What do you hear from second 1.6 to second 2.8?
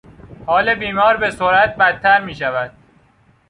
بدتر میشود.